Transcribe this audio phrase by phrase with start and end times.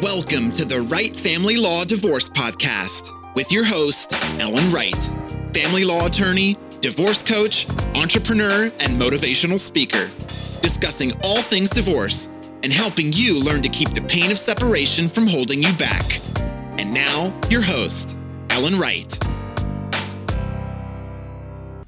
[0.00, 4.96] Welcome to the Wright Family Law Divorce Podcast with your host, Ellen Wright,
[5.52, 10.08] family law attorney, divorce coach, entrepreneur, and motivational speaker,
[10.62, 12.30] discussing all things divorce
[12.62, 16.20] and helping you learn to keep the pain of separation from holding you back.
[16.78, 18.16] And now, your host,
[18.48, 19.18] Ellen Wright.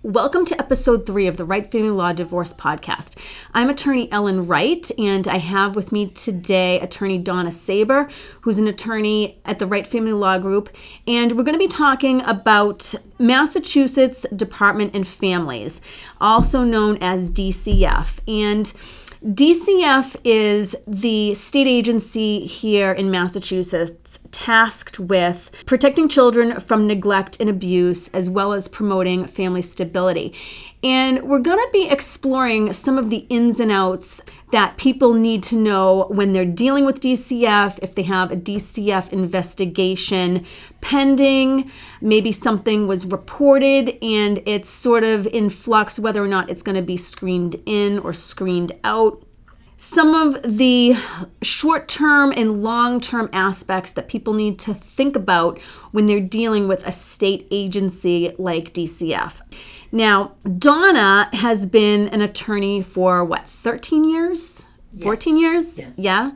[0.05, 3.17] Welcome to episode three of the Wright Family Law Divorce Podcast.
[3.55, 8.11] I'm attorney Ellen Wright, and I have with me today attorney Donna Saber,
[8.43, 10.69] who's an attorney at the Wright Family Law Group.
[11.07, 15.81] And we're going to be talking about Massachusetts Department and Families,
[16.21, 18.21] also known as DCF.
[18.29, 18.67] And
[19.25, 27.49] DCF is the state agency here in Massachusetts tasked with protecting children from neglect and
[27.49, 30.35] abuse, as well as promoting family stability.
[30.83, 34.21] And we're going to be exploring some of the ins and outs
[34.53, 39.11] that people need to know when they're dealing with DCF, if they have a DCF
[39.11, 40.45] investigation
[40.81, 41.71] pending,
[42.03, 46.77] maybe something was reported and it's sort of in flux whether or not it's going
[46.77, 49.24] to be screened in or screened out
[49.85, 50.97] some of the
[51.43, 56.67] short term and long term aspects that people need to think about when they're dealing
[56.67, 59.43] with a state agency like DCF.
[59.93, 64.65] Now, Donna has been an attorney for what, 13 years?
[65.03, 65.79] 14 years?
[65.79, 65.95] Yes.
[65.97, 66.31] Yeah.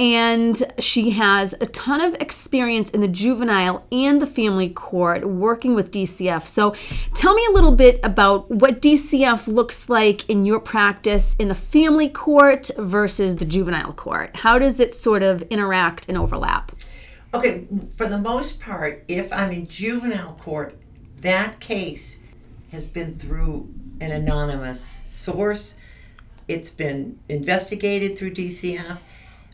[0.00, 5.74] And she has a ton of experience in the juvenile and the family court working
[5.74, 6.46] with DCF.
[6.46, 6.76] So
[7.14, 11.56] tell me a little bit about what DCF looks like in your practice in the
[11.56, 14.36] family court versus the juvenile court.
[14.36, 16.70] How does it sort of interact and overlap?
[17.34, 20.78] Okay, for the most part, if I'm in juvenile court,
[21.20, 22.22] that case
[22.70, 23.68] has been through
[24.00, 25.74] an anonymous source.
[26.48, 28.98] It's been investigated through DCF.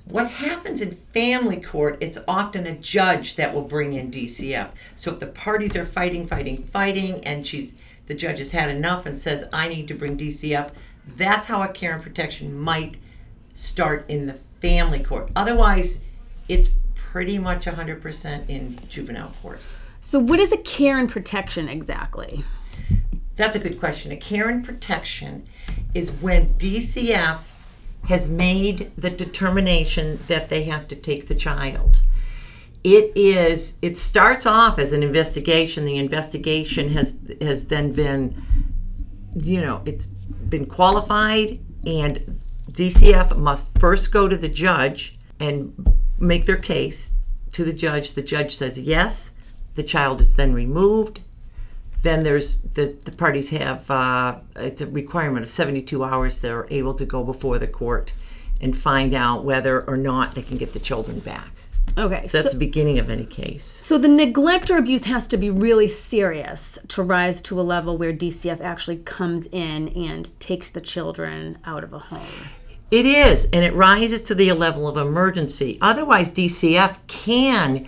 [0.06, 4.70] What happens in family court, it's often a judge that will bring in DCF.
[4.96, 7.74] So if the parties are fighting, fighting, fighting, and she's
[8.06, 10.70] the judge has had enough and says, I need to bring DCF,
[11.16, 12.96] that's how a care and protection might
[13.54, 15.30] start in the family court.
[15.34, 16.04] Otherwise,
[16.48, 19.60] it's pretty much 100% in juvenile court.
[20.00, 22.44] So, what is a care and protection exactly?
[23.36, 24.12] That's a good question.
[24.12, 25.46] A care and protection
[25.92, 27.38] is when DCF
[28.08, 32.02] has made the determination that they have to take the child.
[32.84, 35.84] It is it starts off as an investigation.
[35.84, 38.40] The investigation has has then been
[39.34, 42.40] you know, it's been qualified and
[42.70, 45.74] DCF must first go to the judge and
[46.18, 47.18] make their case
[47.52, 48.12] to the judge.
[48.12, 49.32] The judge says yes.
[49.74, 51.20] The child is then removed
[52.04, 56.94] then there's the, the parties have uh, it's a requirement of 72 hours they're able
[56.94, 58.12] to go before the court
[58.60, 61.48] and find out whether or not they can get the children back
[61.98, 62.26] Okay.
[62.26, 65.50] so that's the beginning of any case So the neglect or abuse has to be
[65.50, 70.80] really serious to rise to a level where DCF actually comes in and takes the
[70.80, 72.48] children out of a home.
[72.90, 77.86] it is and it rises to the level of emergency otherwise dcf can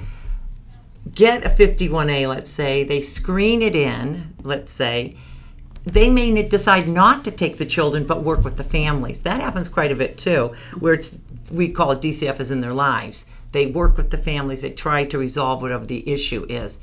[1.15, 5.17] get a 51a let's say they screen it in let's say
[5.85, 9.23] they may decide not to take the children but work with the families.
[9.23, 12.75] That happens quite a bit too where it's we call it dcf is in their
[12.75, 13.31] lives.
[13.53, 16.81] They work with the families they try to resolve whatever the issue is.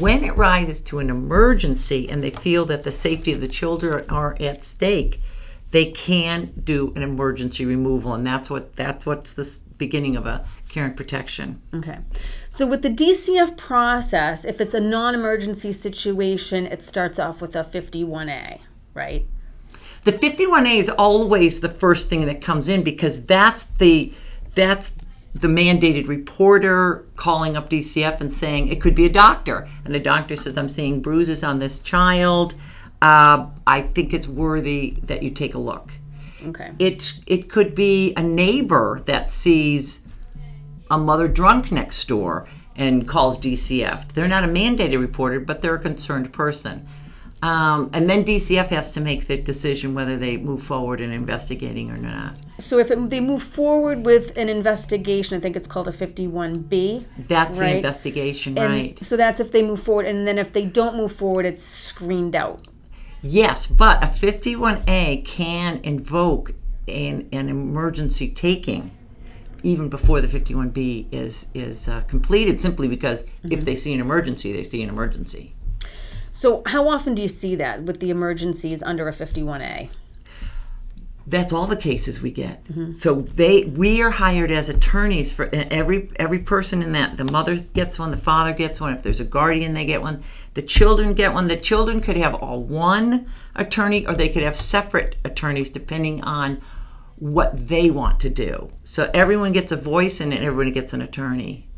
[0.00, 4.04] When it rises to an emergency and they feel that the safety of the children
[4.10, 5.20] are at stake
[5.70, 10.44] they can do an emergency removal and that's what that's what's the beginning of a
[10.70, 11.98] care and protection Okay.
[12.48, 17.64] So with the DCF process, if it's a non-emergency situation, it starts off with a
[17.64, 18.60] 51A,
[18.94, 19.26] right?
[20.04, 24.12] The 51A is always the first thing that comes in because that's the
[24.54, 24.98] that's
[25.34, 30.00] the mandated reporter calling up DCF and saying it could be a doctor, and the
[30.00, 32.54] doctor says, "I'm seeing bruises on this child.
[33.00, 35.92] Uh, I think it's worthy that you take a look."
[36.46, 36.72] Okay.
[36.78, 40.00] It it could be a neighbor that sees
[40.90, 42.46] a mother drunk next door
[42.76, 44.12] and calls DCF.
[44.12, 46.86] They're not a mandated reporter, but they're a concerned person.
[47.42, 51.90] Um, and then DCF has to make the decision whether they move forward in investigating
[51.90, 52.36] or not.
[52.58, 57.06] So if it, they move forward with an investigation, I think it's called a 51B.
[57.16, 57.76] That's the Right.
[57.76, 59.02] investigation, And right?
[59.04, 62.36] so that's if they move forward, and then if they don't move forward, it's screened
[62.36, 62.60] out.
[63.22, 66.52] Yes, but a 51A can invoke
[66.88, 68.90] an, an emergency taking
[69.62, 74.52] even before the 51B is is uh, completed, simply because if they see an emergency,
[74.52, 75.54] they see an emergency.
[76.32, 79.90] So how often do you see that with the emergencies under a 51A?
[81.26, 82.64] That's all the cases we get.
[82.94, 87.18] So they we are hired as attorneys for every every person in that.
[87.18, 88.92] The mother gets one, the father gets one.
[88.92, 90.22] If there's a guardian, they get one.
[90.54, 91.46] The children get one.
[91.46, 96.60] The children could have all one attorney, or they could have separate attorneys depending on
[97.20, 98.70] what they want to do.
[98.82, 101.68] So everyone gets a voice, and everybody gets an attorney.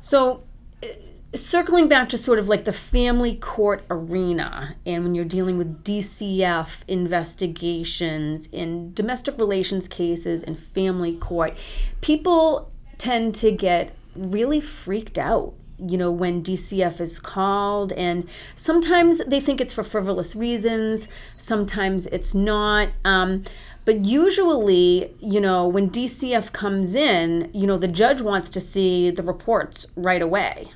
[0.00, 0.44] So,
[0.82, 0.86] uh,
[1.34, 5.84] circling back to sort of like the family court arena, and when you're dealing with
[5.84, 11.56] DCF investigations in domestic relations cases and family court,
[12.00, 15.54] people tend to get really freaked out.
[15.80, 22.06] You know, when DCF is called, and sometimes they think it's for frivolous reasons, sometimes
[22.08, 22.88] it's not.
[23.04, 23.44] Um,
[23.88, 29.10] but usually, you know, when DCF comes in, you know, the judge wants to see
[29.10, 30.66] the reports right away,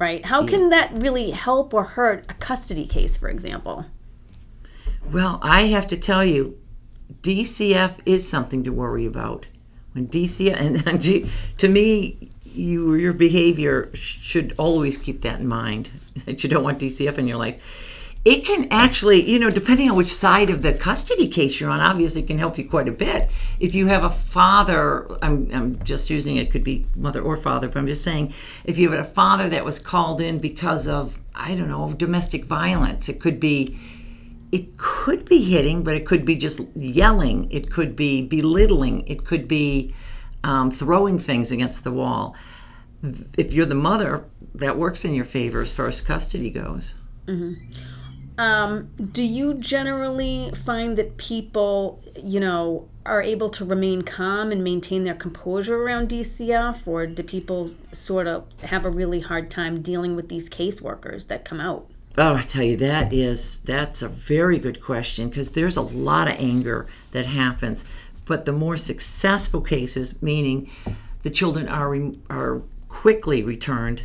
[0.00, 0.24] right?
[0.24, 3.86] How can that really help or hurt a custody case, for example?
[5.12, 6.58] Well, I have to tell you,
[7.22, 9.46] DCF is something to worry about.
[9.92, 15.90] When DCF and, and to me, you your behavior should always keep that in mind
[16.24, 17.95] that you don't want DCF in your life.
[18.26, 21.78] It can actually, you know, depending on which side of the custody case you're on,
[21.78, 23.30] obviously can help you quite a bit.
[23.60, 27.68] If you have a father, I'm, I'm just using it, could be mother or father,
[27.68, 28.34] but I'm just saying,
[28.64, 32.44] if you have a father that was called in because of, I don't know, domestic
[32.44, 33.78] violence, it could be
[34.50, 37.48] it could be hitting, but it could be just yelling.
[37.52, 39.06] It could be belittling.
[39.06, 39.94] It could be
[40.42, 42.34] um, throwing things against the wall.
[43.38, 44.24] If you're the mother,
[44.54, 46.94] that works in your favor as far as custody goes.
[48.38, 54.62] Um, do you generally find that people, you know, are able to remain calm and
[54.62, 59.80] maintain their composure around DCF, or do people sort of have a really hard time
[59.80, 61.88] dealing with these caseworkers that come out?
[62.18, 66.28] Oh, I tell you, that is that's a very good question because there's a lot
[66.28, 67.84] of anger that happens.
[68.24, 70.70] But the more successful cases, meaning
[71.22, 74.04] the children are re- are quickly returned,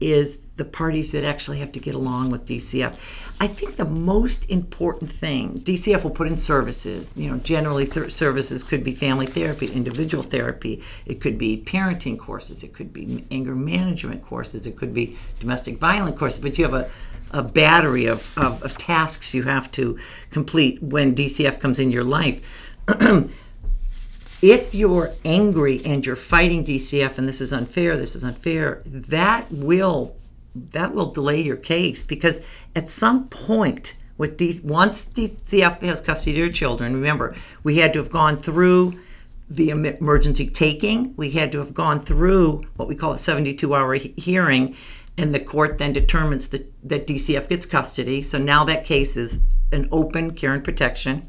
[0.00, 2.94] is the parties that actually have to get along with DCF.
[3.40, 7.12] I think the most important thing DCF will put in services.
[7.16, 10.80] You know, generally th- services could be family therapy, individual therapy.
[11.04, 12.62] It could be parenting courses.
[12.62, 14.64] It could be anger management courses.
[14.68, 16.38] It could be domestic violence courses.
[16.38, 16.90] But you have a
[17.34, 19.98] a battery of, of, of tasks you have to
[20.28, 22.38] complete when DCF comes in your life.
[24.42, 29.50] if you're angry and you're fighting DCF and this is unfair, this is unfair, that
[29.50, 30.14] will
[30.54, 32.46] that will delay your case because
[32.76, 37.92] at some point with these once DCF has custody of your children, remember we had
[37.94, 39.00] to have gone through
[39.48, 43.94] the emergency taking, we had to have gone through what we call a 72 hour
[43.94, 44.74] he- hearing,
[45.18, 48.22] and the court then determines that, that DCF gets custody.
[48.22, 51.28] So now that case is an open care and protection.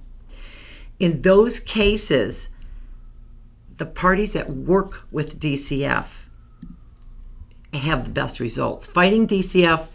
[0.99, 2.51] In those cases,
[3.77, 6.22] the parties that work with DCF
[7.79, 8.85] have the best results.
[8.85, 9.87] Fighting DCF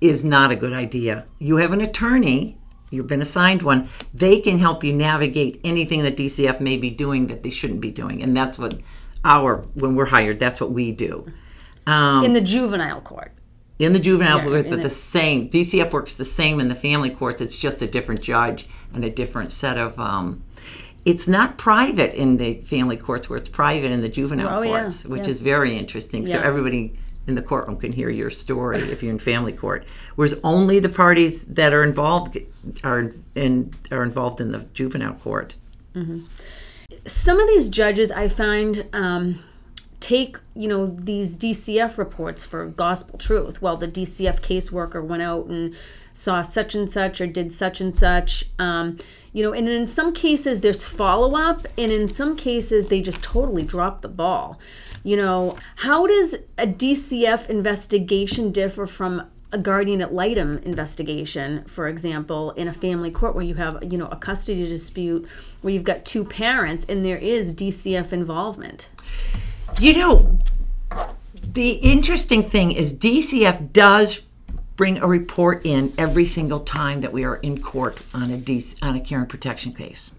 [0.00, 1.24] is not a good idea.
[1.38, 2.58] You have an attorney,
[2.90, 7.28] you've been assigned one, they can help you navigate anything that DCF may be doing
[7.28, 8.22] that they shouldn't be doing.
[8.22, 8.78] And that's what
[9.24, 11.26] our, when we're hired, that's what we do.
[11.86, 13.32] Um, In the juvenile court.
[13.78, 15.48] in the juvenile Yeah, court, but the- the same.
[15.48, 17.40] DCF works the same in the family courts.
[17.40, 19.98] It's just a different judge and a different set of.
[19.98, 20.42] Um,
[21.06, 24.80] it's not private in the family courts where it's private in the juvenile Oh, yeah,
[24.82, 25.30] courts, which yeah.
[25.30, 26.26] is very interesting.
[26.26, 26.94] So everybody
[27.28, 29.86] in the courtroom can hear your story if you're in family court.
[30.16, 32.36] Whereas only the parties that are involved
[32.84, 35.54] are in are involved in the juvenile court.
[37.06, 39.38] some of these judges I find um,
[40.00, 43.62] take you know these DCF reports for gospel truth.
[43.62, 45.74] Well, the DCF caseworker went out and
[46.16, 48.46] saw such and such or did such and such.
[48.58, 48.96] Um,
[49.34, 53.22] you know, and in some cases there's follow up, and in some cases they just
[53.22, 54.58] totally drop the ball.
[55.04, 61.86] You know, how does a DCF investigation differ from a guardian ad litem investigation, for
[61.86, 65.28] example, in a family court where you have, you know, a custody dispute
[65.60, 68.88] where you've got two parents and there is DCF involvement.
[69.78, 70.38] You know,
[71.52, 74.25] the interesting thing is DCF does
[74.76, 78.76] bring a report in every single time that we are in court on a DC,
[78.82, 80.14] on a care and protection case.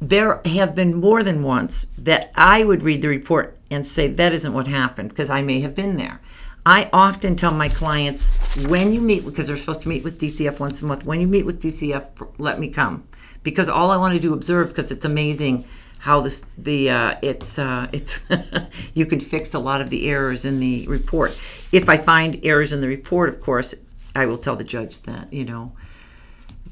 [0.00, 4.32] There have been more than once that I would read the report and say that
[4.32, 6.20] isn't what happened because I may have been there.
[6.64, 10.60] I often tell my clients when you meet because they're supposed to meet with DCF
[10.60, 11.04] once a month.
[11.04, 13.08] When you meet with DCF, let me come
[13.42, 15.64] because all I want to do observe because it's amazing
[16.00, 18.26] how this the uh, it's uh, it's
[18.94, 21.30] you can fix a lot of the errors in the report.
[21.72, 23.74] If I find errors in the report, of course,
[24.14, 25.72] I will tell the judge that you know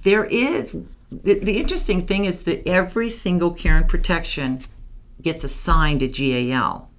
[0.02, 0.76] there is
[1.10, 4.60] the, the interesting thing is that every single care and protection
[5.22, 6.90] gets assigned a GAL.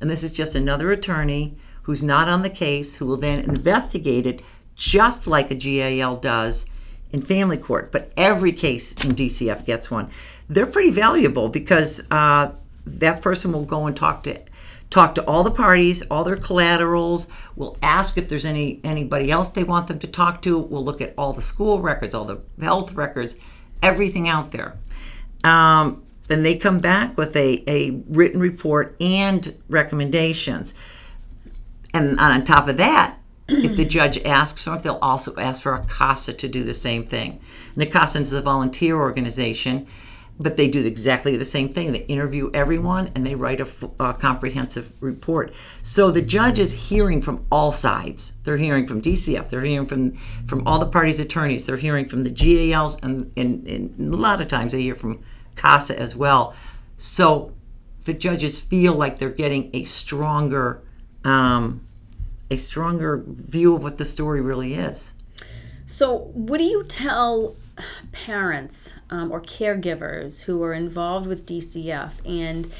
[0.00, 4.26] And this is just another attorney who's not on the case who will then investigate
[4.26, 4.42] it
[4.74, 6.66] just like a GAL does
[7.12, 7.92] in family court.
[7.92, 10.10] But every case in DCF gets one.
[10.48, 12.52] They're pretty valuable because uh,
[12.86, 14.40] that person will go and talk to
[14.94, 17.28] talk to all the parties, all their collaterals.
[17.56, 20.56] We'll ask if there's any anybody else they want them to talk to.
[20.56, 23.36] We'll look at all the school records, all the health records,
[23.82, 24.76] everything out there.
[25.42, 30.74] Um, and they come back with a, a written report and recommendations.
[31.92, 35.74] And on top of that, if the judge asks for it, they'll also ask for
[35.74, 37.40] a CASA to do the same thing.
[37.74, 39.86] And a CASA is a volunteer organization,
[40.38, 41.92] but they do exactly the same thing.
[41.92, 43.68] They interview everyone and they write a,
[44.00, 45.52] a comprehensive report.
[45.82, 48.36] So the judge is hearing from all sides.
[48.42, 50.12] They're hearing from DCF, they're hearing from,
[50.46, 54.40] from all the parties' attorneys, they're hearing from the GALs, and, and, and a lot
[54.40, 55.22] of times they hear from
[55.54, 56.54] CASA as well.
[56.96, 57.52] So
[58.04, 60.82] the judges feel like they're getting a stronger
[61.24, 61.80] um,
[62.50, 65.14] a stronger view of what the story really is.
[65.86, 67.56] So, what do you tell
[68.12, 72.72] parents um, or caregivers who are involved with DCF and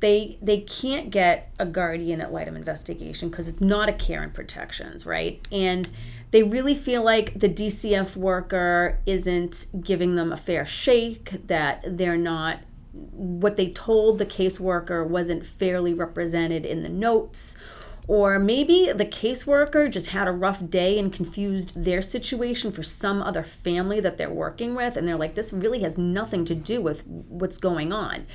[0.00, 4.34] they they can't get a guardian ad litem investigation because it's not a care and
[4.34, 5.40] protections, right?
[5.50, 5.90] And
[6.30, 12.16] they really feel like the DCF worker isn't giving them a fair shake, that they're
[12.16, 12.58] not
[12.92, 17.56] what they told the caseworker wasn't fairly represented in the notes
[18.06, 23.22] or maybe the caseworker just had a rough day and confused their situation for some
[23.22, 26.82] other family that they're working with, and they're like, this really has nothing to do
[26.82, 28.26] with what's going on.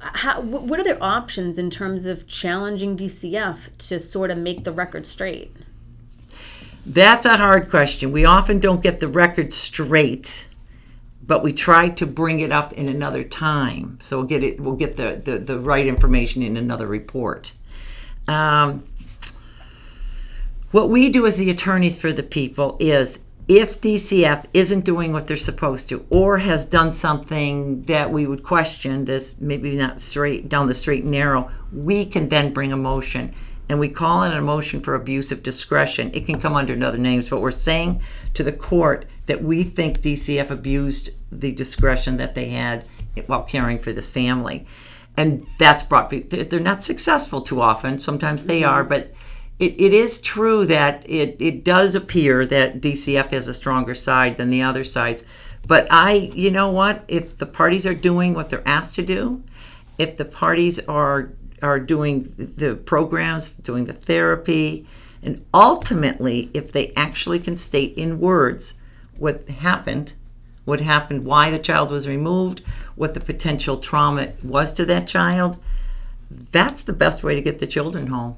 [0.00, 4.72] How, what are their options in terms of challenging DCF to sort of make the
[4.72, 5.54] record straight?
[6.86, 8.12] That's a hard question.
[8.12, 10.48] We often don't get the record straight,
[11.26, 13.98] but we try to bring it up in another time.
[14.00, 14.58] So we'll get it.
[14.58, 17.52] We'll get the the, the right information in another report.
[18.26, 18.84] Um,
[20.70, 25.26] what we do as the attorneys for the people is if DCF isn't doing what
[25.26, 30.50] they're supposed to or has done something that we would question, this maybe not straight
[30.50, 33.34] down the straight and narrow, we can then bring a motion.
[33.70, 36.10] And we call it a motion for abuse of discretion.
[36.14, 38.02] It can come under other names, but we're saying
[38.34, 42.84] to the court that we think DCF abused the discretion that they had
[43.26, 44.66] while caring for this family.
[45.16, 47.98] And that's brought, they're not successful too often.
[47.98, 48.70] Sometimes they mm-hmm.
[48.70, 49.12] are, but
[49.58, 54.36] it, it is true that it, it does appear that DCF has a stronger side
[54.36, 55.24] than the other sides.
[55.66, 57.04] But I, you know what?
[57.08, 59.42] If the parties are doing what they're asked to do,
[59.98, 64.86] if the parties are are doing the programs, doing the therapy,
[65.24, 68.80] and ultimately, if they actually can state in words
[69.16, 70.12] what happened,
[70.64, 72.60] what happened, why the child was removed,
[72.94, 75.58] what the potential trauma was to that child,
[76.30, 78.36] that's the best way to get the children home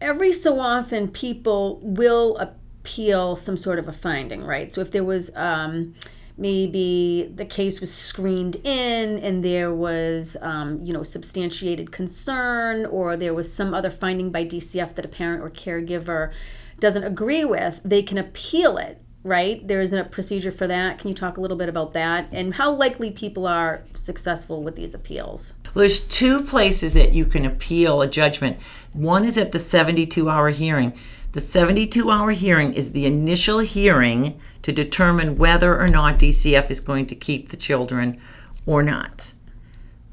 [0.00, 4.72] every so often people will appeal some sort of a finding, right?
[4.72, 5.94] So if there was um,
[6.38, 13.16] maybe the case was screened in and there was um, you know substantiated concern or
[13.16, 16.32] there was some other finding by DCF that a parent or caregiver
[16.78, 19.66] doesn't agree with, they can appeal it right?
[19.66, 21.00] There isn't a procedure for that.
[21.00, 24.76] Can you talk a little bit about that and how likely people are successful with
[24.76, 25.54] these appeals?
[25.76, 28.58] Well, there's two places that you can appeal a judgment.
[28.94, 30.94] One is at the 72 hour hearing.
[31.32, 36.80] The 72 hour hearing is the initial hearing to determine whether or not DCF is
[36.80, 38.18] going to keep the children
[38.64, 39.34] or not.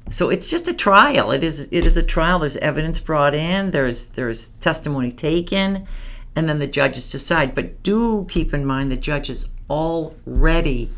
[0.09, 1.31] So it's just a trial.
[1.31, 2.39] It is it is a trial.
[2.39, 5.87] There's evidence brought in, there's there's testimony taken,
[6.35, 7.55] and then the judges decide.
[7.55, 10.89] But do keep in mind the judges already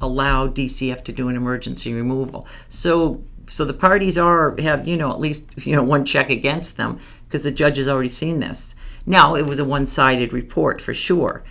[0.00, 2.46] allow DCF to do an emergency removal.
[2.68, 6.76] So so the parties are have you know at least you know one check against
[6.76, 8.76] them because the judge has already seen this.
[9.06, 11.42] Now it was a one-sided report for sure.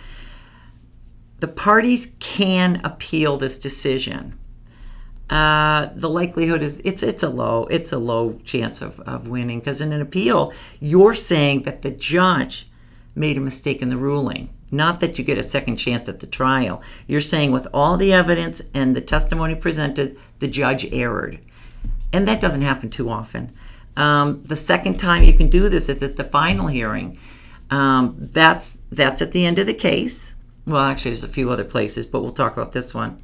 [1.40, 4.38] The parties can appeal this decision.
[5.28, 9.60] Uh, the likelihood is it's it's a low it's a low chance of, of winning
[9.60, 12.66] because in an appeal you're saying that the judge
[13.14, 16.26] made a mistake in the ruling not that you get a second chance at the
[16.26, 21.38] trial you're saying with all the evidence and the testimony presented the judge erred
[22.12, 23.52] and that doesn't happen too often.
[23.96, 27.18] Um, the second time you can do this is at the final hearing.
[27.70, 30.34] Um, that's that's at the end of the case.
[30.66, 33.22] Well, actually, there's a few other places, but we'll talk about this one.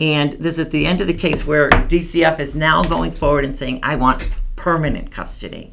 [0.00, 3.44] And this is at the end of the case where DCF is now going forward
[3.44, 5.72] and saying, "I want permanent custody."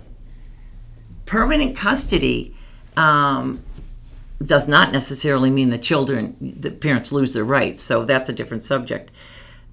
[1.25, 2.56] Permanent custody
[2.96, 3.64] um,
[4.44, 7.82] does not necessarily mean the children, the parents lose their rights.
[7.84, 9.12] So that's a different subject.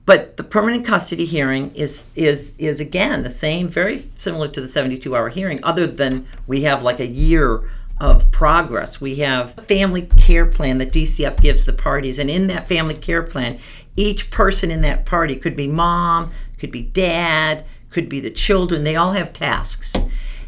[0.04, 4.66] But the permanent custody hearing is is is again the same, very similar to the
[4.66, 9.00] 72 hour hearing, other than we have like a year of progress.
[9.00, 12.94] We have a family care plan that DCF gives the parties, and in that family
[12.94, 13.58] care plan,
[13.94, 18.82] each person in that party could be mom, could be dad, could be the children.
[18.82, 19.96] They all have tasks.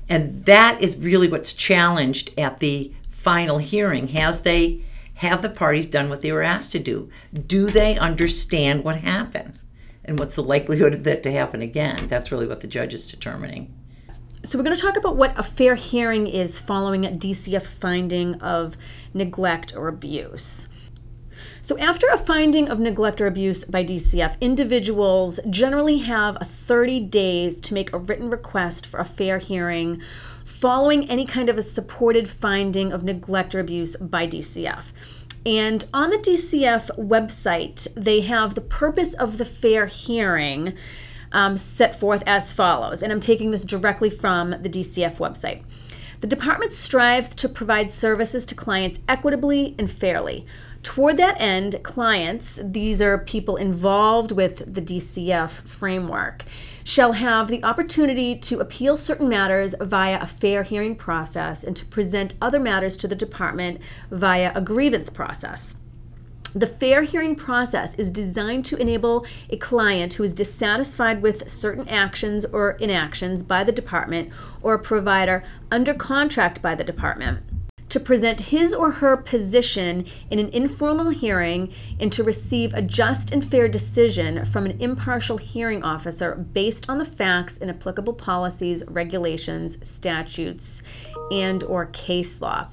[0.08, 4.08] And that is really what's challenged at the final hearing.
[4.08, 4.82] Has they
[5.14, 7.08] have the parties done what they were asked to do?
[7.46, 9.58] Do they understand what happened?
[10.04, 12.08] And what's the likelihood of that to happen again?
[12.08, 13.74] That's really what the judge is determining.
[14.42, 18.34] So, we're going to talk about what a fair hearing is following a DCF finding
[18.42, 18.76] of
[19.14, 20.68] neglect or abuse.
[21.62, 27.58] So, after a finding of neglect or abuse by DCF, individuals generally have 30 days
[27.62, 30.02] to make a written request for a fair hearing
[30.64, 34.92] following any kind of a supported finding of neglect or abuse by DCF.
[35.44, 40.72] And on the DCF website, they have the purpose of the fair hearing
[41.32, 43.02] um, set forth as follows.
[43.02, 45.62] And I'm taking this directly from the DCF website.
[46.22, 50.46] The department strives to provide services to clients equitably and fairly.
[50.82, 56.44] Toward that end, clients, these are people involved with the DCF framework,
[56.84, 61.86] shall have the opportunity to appeal certain matters via a fair hearing process and to
[61.86, 65.76] present other matters to the department via a grievance process.
[66.54, 71.88] The fair hearing process is designed to enable a client who is dissatisfied with certain
[71.88, 74.30] actions or inactions by the department
[74.62, 77.42] or a provider under contract by the department
[77.88, 83.32] to present his or her position in an informal hearing and to receive a just
[83.32, 88.82] and fair decision from an impartial hearing officer based on the facts and applicable policies,
[88.88, 90.82] regulations, statutes,
[91.30, 92.68] and or case law.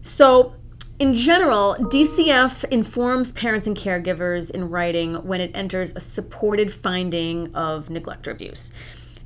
[0.00, 0.54] So,
[0.98, 7.52] in general, DCF informs parents and caregivers in writing when it enters a supported finding
[7.54, 8.72] of neglect or abuse.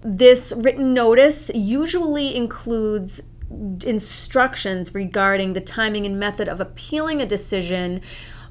[0.03, 3.21] This written notice usually includes
[3.85, 8.01] instructions regarding the timing and method of appealing a decision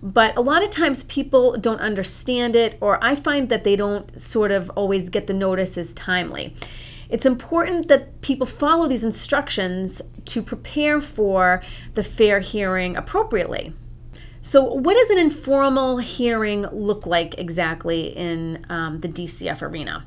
[0.02, 4.20] but a lot of times people don't understand it or i find that they don't
[4.20, 6.54] sort of always get the notices timely.
[7.10, 11.62] It's important that people follow these instructions to prepare for
[11.94, 13.74] the fair hearing appropriately.
[14.42, 20.06] So what does an informal hearing look like exactly in um, the dcf arena?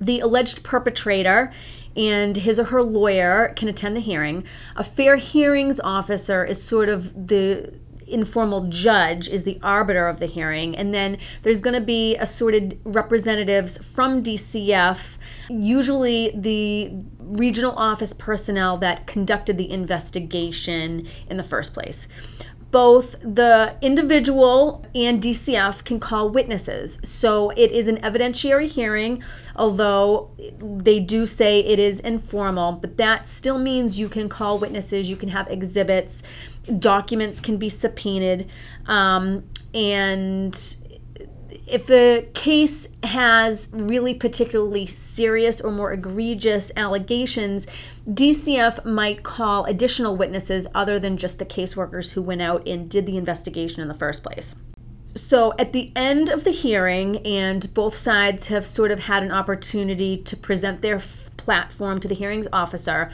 [0.00, 1.52] The alleged perpetrator
[1.96, 4.44] and his or her lawyer can attend the hearing.
[4.76, 7.74] A fair hearings officer is sort of the
[8.06, 12.78] informal judge is the arbiter of the hearing and then there's going to be assorted
[12.84, 15.16] representatives from DCF
[15.48, 22.08] usually the regional office personnel that conducted the investigation in the first place
[22.74, 26.98] both the individual and DCF can call witnesses.
[27.04, 29.22] So it is an evidentiary hearing,
[29.54, 35.08] although they do say it is informal, but that still means you can call witnesses,
[35.08, 36.24] you can have exhibits,
[36.76, 38.50] documents can be subpoenaed,
[38.86, 40.56] um, and
[41.66, 47.66] if the case has really particularly serious or more egregious allegations,
[48.06, 53.06] DCF might call additional witnesses other than just the caseworkers who went out and did
[53.06, 54.54] the investigation in the first place.
[55.16, 59.30] So, at the end of the hearing, and both sides have sort of had an
[59.30, 63.10] opportunity to present their f- platform to the hearings officer,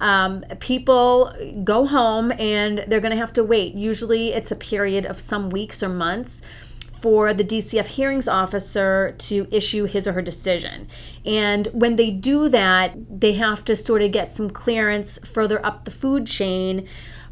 [0.00, 1.34] um, people
[1.64, 3.74] go home and they're going to have to wait.
[3.74, 6.40] Usually, it's a period of some weeks or months
[7.00, 10.88] for the DCF hearings officer to issue his or her decision.
[11.24, 15.84] And when they do that, they have to sort of get some clearance further up
[15.84, 16.86] the food chain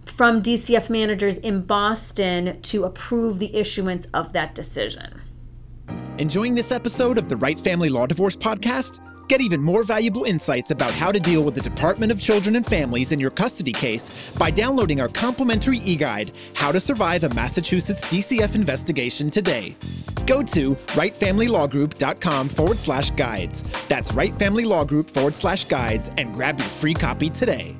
[0.06, 5.20] from DCF managers in Boston to approve the issuance of that decision.
[6.18, 8.98] Enjoying this episode of the Wright Family Law Divorce Podcast?
[9.28, 12.64] Get even more valuable insights about how to deal with the Department of Children and
[12.64, 17.28] Families in your custody case by downloading our complimentary e guide, How to Survive a
[17.34, 19.76] Massachusetts DCF Investigation Today.
[20.26, 23.62] Go to wrightfamilylawgroup.com forward slash guides.
[23.86, 27.76] That's wrightfamilylawgroup forward slash guides and grab your free copy today.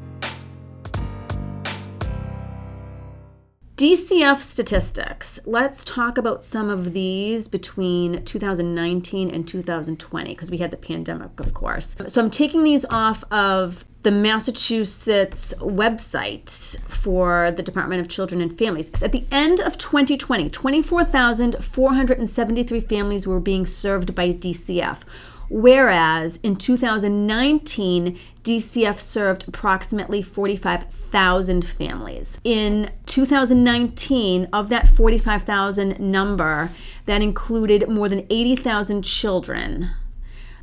[3.78, 5.38] DCF statistics.
[5.46, 11.38] Let's talk about some of these between 2019 and 2020 because we had the pandemic,
[11.38, 11.94] of course.
[12.08, 16.50] So I'm taking these off of the Massachusetts website
[16.90, 19.00] for the Department of Children and Families.
[19.00, 25.02] At the end of 2020, 24,473 families were being served by DCF,
[25.48, 32.40] whereas in 2019, DCF served approximately 45,000 families.
[32.44, 36.70] In 2019, of that 45,000 number,
[37.04, 39.90] that included more than 80,000 children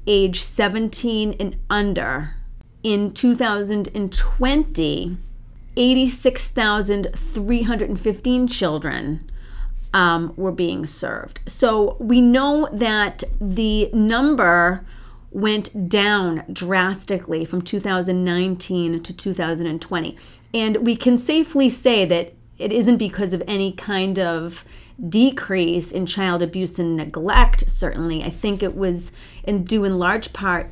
[0.08, 2.32] age 17 and under.
[2.84, 5.18] In 2020,
[5.78, 9.30] 86,315 children
[9.94, 11.40] um, were being served.
[11.48, 14.84] So we know that the number
[15.36, 20.18] went down drastically from 2019 to 2020.
[20.54, 24.64] And we can safely say that it isn't because of any kind of
[25.10, 28.24] decrease in child abuse and neglect, certainly.
[28.24, 29.12] I think it was
[29.44, 30.72] in due in large part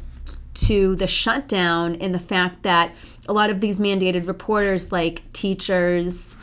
[0.53, 2.93] to the shutdown and the fact that
[3.27, 6.37] a lot of these mandated reporters, like teachers,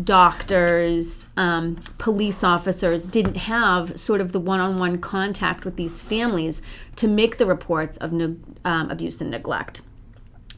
[0.00, 6.02] doctors, um, police officers didn't have sort of the one on one contact with these
[6.02, 6.62] families
[6.96, 9.82] to make the reports of ne- um, abuse and neglect.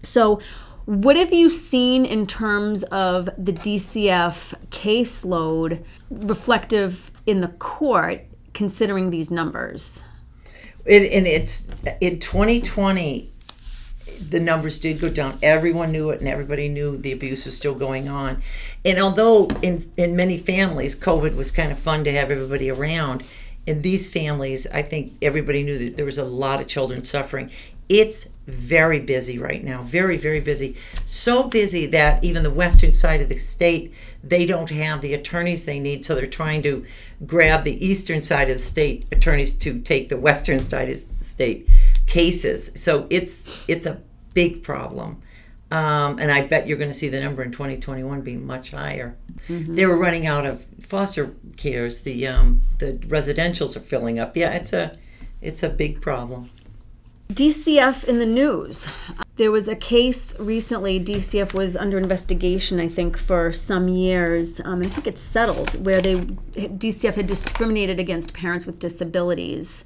[0.02, 0.40] So,
[0.84, 9.10] what have you seen in terms of the DCF caseload reflective in the court considering
[9.10, 10.04] these numbers?
[10.86, 11.70] And it's
[12.02, 13.32] in 2020
[14.30, 15.38] the numbers did go down.
[15.42, 18.42] Everyone knew it, and everybody knew the abuse was still going on.
[18.84, 23.24] And although in in many families, COVID was kind of fun to have everybody around,
[23.66, 27.50] in these families, I think everybody knew that there was a lot of children suffering.
[27.88, 30.76] It's very busy right now, very very busy.
[31.06, 35.64] So busy that even the western side of the state, they don't have the attorneys
[35.64, 36.84] they need, so they're trying to
[37.26, 41.24] grab the eastern side of the state attorneys to take the western side of the
[41.24, 41.68] state
[42.06, 42.70] cases.
[42.74, 44.00] So it's it's a
[44.34, 45.22] big problem.
[45.70, 49.16] Um, and I bet you're going to see the number in 2021 be much higher.
[49.48, 49.74] Mm-hmm.
[49.74, 52.00] They were running out of foster cares.
[52.00, 54.36] The um, the residentials are filling up.
[54.36, 54.96] Yeah, it's a
[55.40, 56.50] it's a big problem.
[57.32, 58.88] DCF in the news.
[59.36, 61.00] There was a case recently.
[61.00, 64.60] DCF was under investigation, I think, for some years.
[64.60, 69.84] Um, I think it's settled where they DCF had discriminated against parents with disabilities.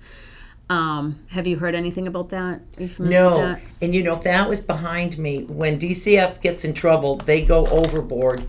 [0.70, 2.60] Um, have you heard anything about that?
[2.98, 3.38] no.
[3.38, 3.60] That?
[3.80, 7.66] And you know, if that was behind me, when DCF gets in trouble, they go
[7.66, 8.44] overboard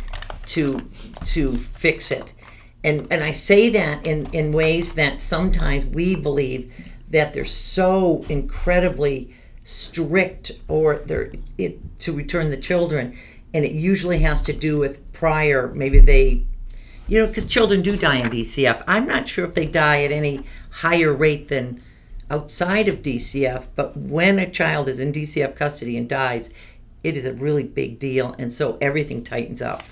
[0.48, 0.80] to
[1.26, 2.34] to fix it.
[2.84, 6.74] And and I say that in, in ways that sometimes we believe
[7.10, 13.16] that they're so incredibly strict or they're it, to return the children
[13.54, 16.44] and it usually has to do with prior maybe they
[17.08, 20.12] you know because children do die in dcf i'm not sure if they die at
[20.12, 21.80] any higher rate than
[22.30, 26.54] outside of DCF, but when a child is in DCF custody and dies,
[27.04, 29.84] it is a really big deal, and so everything tightens up.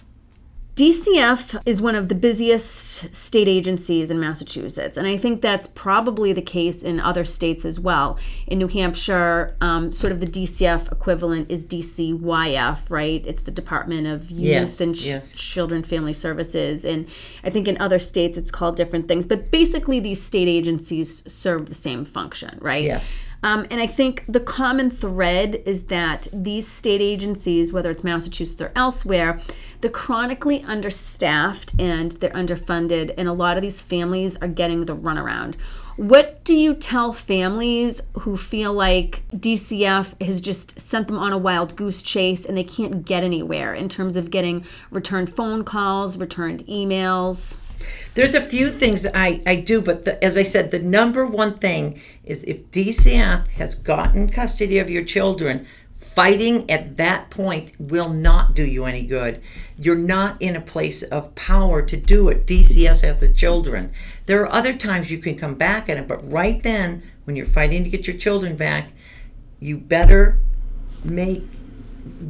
[0.78, 6.34] DCF is one of the busiest state agencies in Massachusetts, and I think that's probably
[6.34, 8.20] the case in other states as well.
[8.46, 13.26] In New Hampshire, um, sort of the DCF equivalent is DCYF, right?
[13.26, 15.34] It's the Department of Youth yes, and yes.
[15.34, 17.08] Children Family Services, and
[17.44, 19.26] I think in other states it's called different things.
[19.26, 22.84] But basically, these state agencies serve the same function, right?
[22.84, 23.18] Yes.
[23.44, 28.62] Um, and I think the common thread is that these state agencies, whether it's Massachusetts
[28.62, 29.40] or elsewhere,
[29.82, 34.96] they're chronically understaffed and they're underfunded, and a lot of these families are getting the
[34.96, 35.56] runaround.
[35.98, 41.40] What do you tell families who feel like DCF has just sent them on a
[41.40, 46.18] wild goose chase and they can't get anywhere in terms of getting returned phone calls,
[46.18, 47.67] returned emails?
[48.14, 51.58] There's a few things I, I do, but the, as I said, the number one
[51.58, 55.68] thing is if DCF has gotten custody of your children,
[56.18, 59.40] fighting at that point will not do you any good.
[59.78, 62.48] You're not in a place of power to do it.
[62.48, 63.92] DCS has the children.
[64.26, 67.46] There are other times you can come back at it, but right then, when you're
[67.46, 68.90] fighting to get your children back,
[69.60, 70.40] you better
[71.04, 71.44] make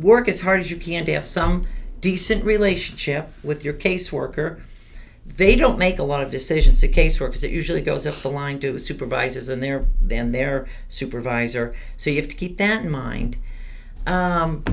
[0.01, 1.61] work as hard as you can to have some
[2.01, 4.59] decent relationship with your caseworker
[5.35, 7.43] they don't make a lot of decisions to caseworkers.
[7.43, 11.75] It usually goes up the line to supervisors and their and their supervisor.
[11.97, 13.37] So you have to keep that in mind.
[14.05, 14.63] Um,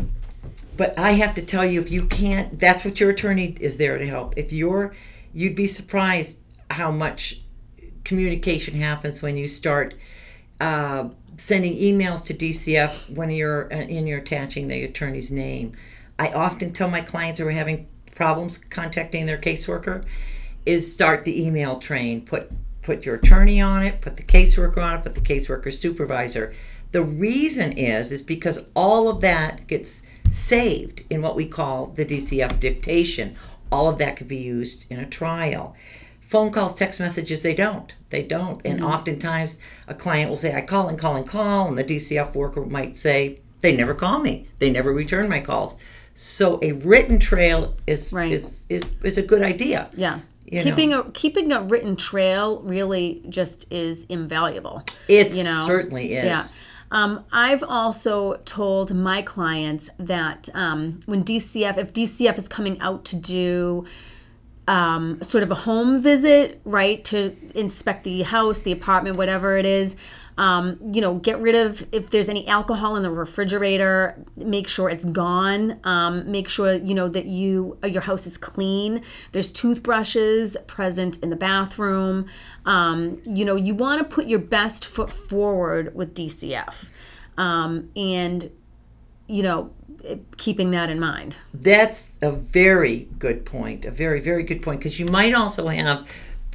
[0.77, 3.99] but I have to tell you, if you can't, that's what your attorney is there
[3.99, 4.35] to help.
[4.37, 4.95] If you're,
[5.33, 6.41] you'd be surprised
[6.71, 7.41] how much
[8.05, 9.95] communication happens when you start
[10.61, 15.73] uh, sending emails to DCF when you're uh, in you're attaching the attorney's name.
[16.19, 20.05] I often tell my clients who are having problems contacting their caseworker
[20.67, 22.23] is start the email train.
[22.23, 22.51] Put
[22.83, 26.53] put your attorney on it, put the caseworker on it, put the caseworker supervisor.
[26.93, 32.05] The reason is is because all of that gets saved in what we call the
[32.05, 33.37] DCF dictation.
[33.73, 35.75] All of that could be used in a trial.
[36.21, 37.95] Phone calls, text messages, they don't.
[38.11, 38.61] They don't.
[38.65, 38.89] And mm-hmm.
[38.89, 42.65] oftentimes a client will say, I call and call and call, and the DCF worker
[42.65, 44.49] might say, They never call me.
[44.59, 45.79] They never return my calls.
[46.15, 48.33] So a written trail is Right.
[48.33, 49.91] is, is is a good idea.
[49.97, 50.21] Yeah.
[50.47, 54.85] You keeping a keeping a written trail really just is invaluable.
[55.09, 55.65] It you know?
[55.67, 56.25] certainly is.
[56.25, 56.43] Yeah.
[56.91, 63.05] Um, I've also told my clients that um, when DCF, if DCF is coming out
[63.07, 63.85] to do
[64.69, 69.67] um, sort of a home visit, right, to inspect the house, the apartment, whatever it
[69.67, 69.97] is,
[70.37, 74.89] um, you know, get rid of if there's any alcohol in the refrigerator, make sure
[74.89, 75.79] it's gone.
[75.85, 79.03] Um, make sure you know that you uh, your house is clean.
[79.33, 82.27] There's toothbrushes present in the bathroom.
[82.67, 86.87] Um, you know, you want to put your best foot forward with DCF,
[87.39, 88.51] um, and
[89.27, 89.71] you know,
[90.37, 91.35] keeping that in mind.
[91.53, 93.85] That's a very good point.
[93.85, 94.81] A very, very good point.
[94.81, 96.09] Because you might also have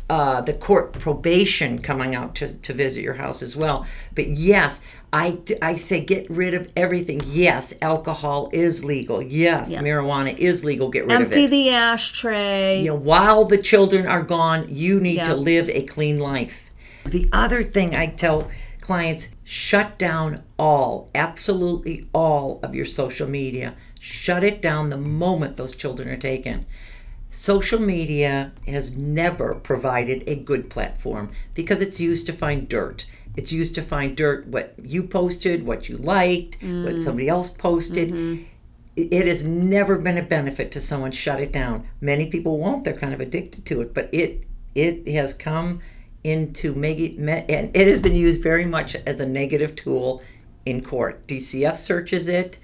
[0.09, 3.85] uh, the court probation coming out to, to visit your house as well.
[4.15, 4.81] But yes,
[5.13, 7.21] I, I say get rid of everything.
[7.25, 9.21] Yes, alcohol is legal.
[9.21, 10.89] Yes, marijuana is legal.
[10.89, 11.35] Get rid Empty of it.
[11.43, 12.79] Empty the ashtray.
[12.81, 15.25] you know, while the children are gone, you need Yeah.
[15.25, 16.69] to live a clean life.
[17.05, 18.49] The other thing I tell
[18.81, 23.75] clients shut down all, absolutely all of your social media.
[23.99, 26.65] Shut it down the moment those children are taken.
[27.29, 33.05] Social media has never provided a good platform because it's used to find dirt.
[33.35, 37.01] It's used to find dirt what you posted, what you liked, what mm.
[37.01, 38.09] somebody else posted.
[38.09, 38.43] Mm-hmm.
[38.95, 41.87] It has never been a benefit to someone shut it down.
[42.01, 44.43] Many people won't they're kind of addicted to it but it
[44.75, 45.81] it has come
[46.23, 50.21] into and it has been used very much as a negative tool
[50.65, 51.25] in court.
[51.27, 52.57] Dcf searches it.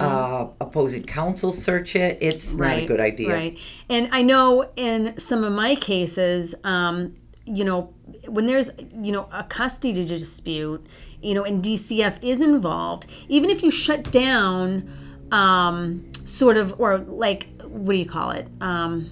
[0.00, 2.18] Uh, opposing counsel search it.
[2.20, 3.34] It's not a good idea.
[3.34, 3.58] Right.
[3.88, 7.92] And I know in some of my cases, um, you know,
[8.26, 10.86] when there's, you know, a custody dispute,
[11.20, 14.90] you know, and DCF is involved, even if you shut down,
[15.30, 18.48] um, sort of, or like, what do you call it?
[18.60, 19.08] Um,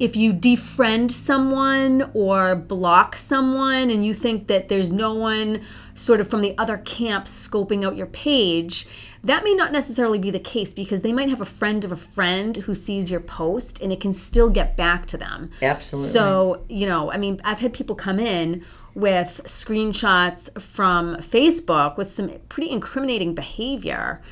[0.00, 5.60] if you defriend someone or block someone and you think that there's no one
[5.94, 8.88] sort of from the other camp scoping out your page,
[9.22, 11.96] that may not necessarily be the case because they might have a friend of a
[11.96, 15.50] friend who sees your post and it can still get back to them.
[15.60, 16.10] Absolutely.
[16.10, 22.10] So, you know, I mean, I've had people come in with screenshots from Facebook with
[22.10, 24.22] some pretty incriminating behavior.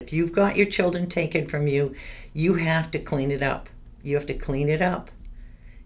[0.00, 1.94] if you've got your children taken from you
[2.32, 3.68] you have to clean it up
[4.02, 5.10] you have to clean it up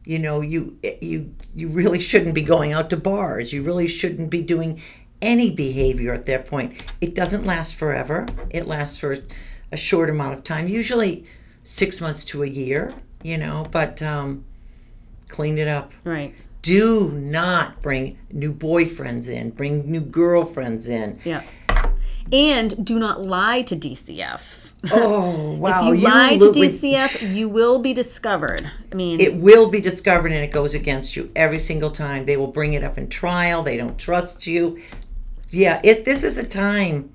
[0.05, 4.31] you know you you you really shouldn't be going out to bars you really shouldn't
[4.31, 4.81] be doing
[5.23, 9.17] any behavior at that point it doesn't last forever it lasts for
[9.73, 11.25] a short amount of time usually
[11.63, 14.45] six months to a year you know but um,
[15.29, 16.35] clean it up Right.
[16.63, 21.43] do not bring new boyfriends in bring new girlfriends in Yeah.
[22.33, 24.70] And do not lie to DCF.
[24.93, 28.71] oh wow if you, lie to DCF, you will be discovered.
[28.91, 32.25] I mean, it will be discovered and it goes against you every single time.
[32.25, 33.63] They will bring it up in trial.
[33.63, 34.81] They don't trust you.
[35.51, 37.13] Yeah, if this is a time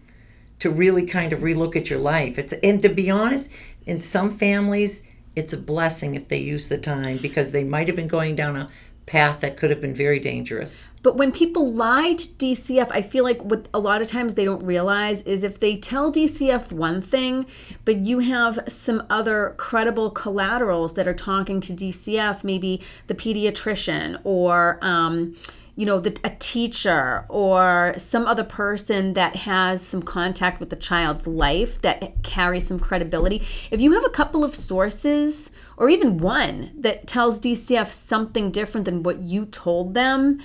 [0.60, 2.38] to really kind of relook at your life.
[2.38, 3.52] It's and to be honest,
[3.86, 5.04] in some families,
[5.36, 8.56] it's a blessing if they use the time because they might have been going down
[8.56, 8.70] a
[9.06, 10.90] path that could have been very dangerous.
[11.04, 14.46] But when people lie to DCF, I feel like what a lot of times they
[14.46, 17.46] don't realize is if they tell DCF one thing,
[17.84, 24.20] but you have some other credible collaterals that are talking to DCF, maybe the pediatrician
[24.24, 25.36] or, um,
[25.76, 30.76] you know, the, a teacher or some other person that has some contact with the
[30.76, 33.46] child's life that carries some credibility.
[33.70, 38.86] If you have a couple of sources or even one that tells DCF something different
[38.86, 40.42] than what you told them,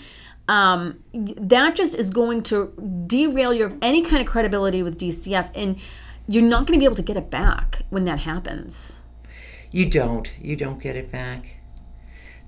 [0.49, 5.79] um, that just is going to derail your any kind of credibility with DCF, and
[6.27, 9.01] you're not going to be able to get it back when that happens.
[9.71, 10.33] You don't.
[10.41, 11.57] You don't get it back.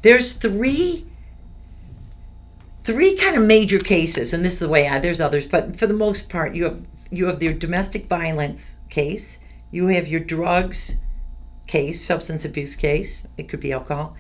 [0.03, 1.07] There's three
[2.81, 5.87] three kind of major cases, and this is the way I there's others, but for
[5.87, 11.03] the most part you have you have your domestic violence case, you have your drugs
[11.67, 14.17] case, substance abuse case, it could be alcohol,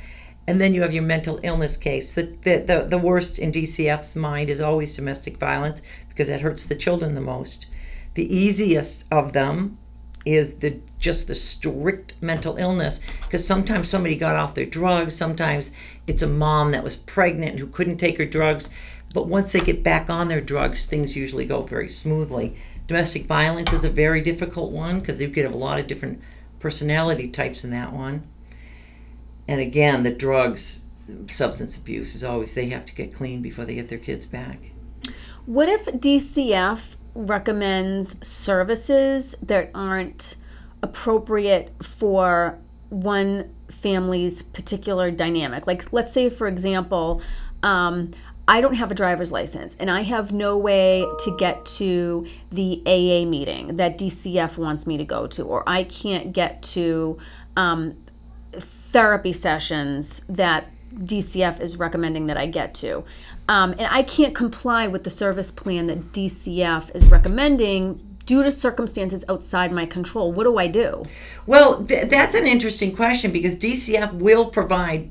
[0.47, 2.15] and then you have your mental illness case.
[2.15, 6.67] The the, the, the worst in DCF's mind is always domestic violence because that hurts
[6.67, 7.67] the children the most.
[8.15, 9.79] The easiest of them
[10.25, 15.73] is the just the strict mental illness because sometimes somebody got off their drugs sometimes
[16.07, 18.73] it's a mom that was pregnant who couldn't take her drugs
[19.13, 23.73] but once they get back on their drugs things usually go very smoothly domestic violence
[23.73, 26.21] is a very difficult one because you could have a lot of different
[26.63, 28.27] personality types in that one
[29.47, 30.85] and again the drugs
[31.27, 34.73] substance abuse is always they have to get clean before they get their kids back
[35.45, 40.37] What if DCF recommends services that aren't
[40.83, 45.67] appropriate for one family's particular dynamic.
[45.67, 47.23] Like, let's say, for example,
[47.63, 48.11] um,
[48.53, 52.83] I don't have a driver's license and I have no way to get to the
[52.85, 57.17] AA meeting that DCF wants me to go to, or I can't get to
[57.57, 57.97] um,
[58.53, 63.05] therapy sessions that DCF is recommending that I get to.
[63.49, 68.53] Um, and I can't comply with the service plan that DCF is recommending due to
[68.53, 70.31] circumstances outside my control.
[70.31, 71.05] What do I do?
[71.47, 75.11] Well, th- that's an interesting question because DCF will provide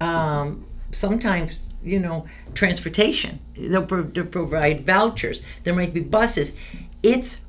[0.00, 3.40] um, sometimes, you know, transportation.
[3.56, 5.44] They'll, pro- they'll provide vouchers.
[5.64, 6.58] There might be buses.
[7.02, 7.44] It's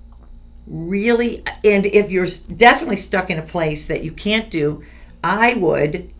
[0.67, 4.83] really, and if you're definitely stuck in a place that you can't do,
[5.23, 6.11] I would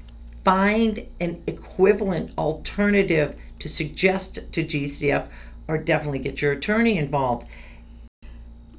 [0.44, 5.30] find an equivalent alternative to suggest to DCF
[5.68, 7.48] or definitely get your attorney involved.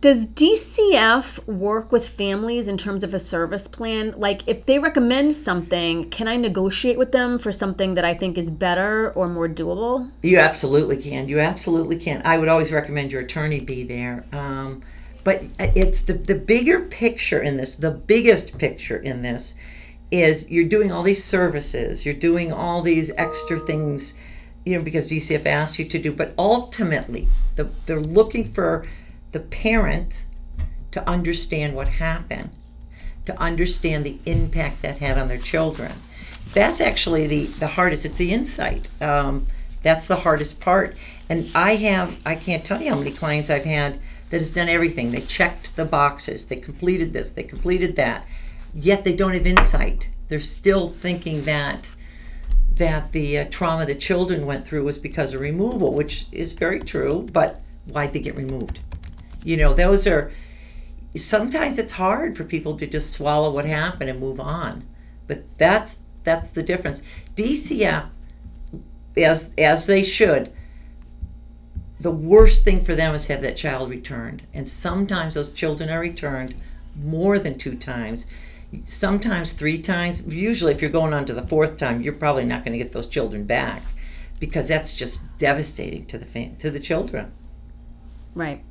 [0.00, 4.14] Does DCF work with families in terms of a service plan?
[4.16, 8.38] Like, if they recommend something, can I negotiate with them for something that I think
[8.38, 10.10] is better or more doable?
[10.22, 11.28] You absolutely can.
[11.28, 12.22] You absolutely can.
[12.24, 14.24] I would always recommend your attorney be there.
[14.32, 14.82] Um,
[15.22, 19.54] but it's the, the bigger picture in this, the biggest picture in this
[20.10, 24.18] is you're doing all these services, you're doing all these extra things,
[24.64, 28.86] you know, because DCF asked you to do, but ultimately the, they're looking for
[29.32, 30.24] the parent
[30.90, 32.50] to understand what happened,
[33.26, 35.92] to understand the impact that had on their children.
[36.52, 38.04] That's actually the, the hardest.
[38.04, 38.88] It's the insight.
[39.00, 39.46] Um,
[39.82, 40.96] that's the hardest part.
[41.28, 43.98] And I have, I can't tell you how many clients I've had
[44.30, 45.12] that has done everything.
[45.12, 48.26] They checked the boxes, they completed this, they completed that,
[48.74, 50.08] yet they don't have insight.
[50.28, 51.92] They're still thinking that
[52.76, 56.80] that the uh, trauma the children went through was because of removal, which is very
[56.80, 58.78] true, but why'd they get removed?
[59.42, 60.30] You know, those are
[61.16, 64.84] sometimes it's hard for people to just swallow what happened and move on.
[65.26, 67.02] But that's that's the difference.
[67.34, 68.08] DCF
[69.16, 70.52] as as they should
[72.00, 74.42] the worst thing for them is to have that child returned.
[74.54, 76.54] And sometimes those children are returned
[76.96, 78.26] more than two times,
[78.84, 80.26] sometimes three times.
[80.26, 82.92] Usually, if you're going on to the fourth time, you're probably not going to get
[82.92, 83.82] those children back
[84.40, 87.32] because that's just devastating to the fam- to the children.
[88.34, 88.64] Right.